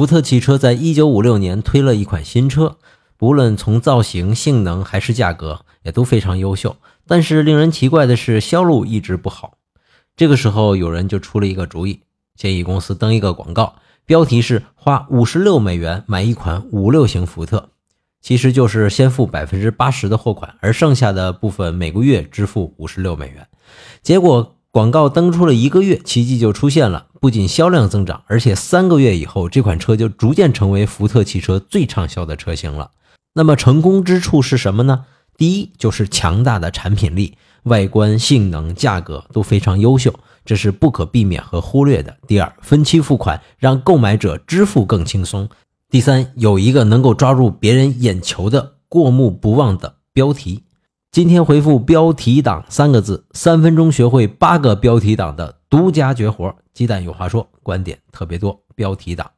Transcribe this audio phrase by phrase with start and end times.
[0.00, 2.78] 福特汽车在一九五六年推了一款新车，
[3.18, 6.74] 不论从造型、性能还是价格，也都非常优秀。
[7.06, 9.58] 但是令人奇怪的是，销路一直不好。
[10.16, 12.00] 这个时候，有人就出了一个主意，
[12.34, 13.74] 建议公司登一个广告，
[14.06, 17.68] 标题是“花五十六美元买一款五六型福特”，
[18.22, 23.46] 其实就是先付百分之八十的货款，而剩下的部分每个月支付五十六美元。
[24.02, 32.92] 结果广告登出了一个月，奇迹就出现了，不仅销量增长，而且三个月以后，这款车就逐渐成为福特汽车最畅销的车型了。
[33.34, 35.04] 那么成功之处是什么呢？
[35.36, 40.12] 第一就是强大的产品力，外观、性能、价格都非常优秀，
[40.44, 42.16] 这是不可避免和忽略的。
[42.26, 45.48] 第二，分期付款让购买者支付更轻松。
[45.90, 50.64] 第三，有一个能够抓住别人眼球的过目不忘的标题。
[51.12, 56.54] 今天回复“标题党”三个字，三分钟学会八个标题党的独家绝活。
[56.72, 59.28] 鸡蛋有话说，观点特别多，标题党。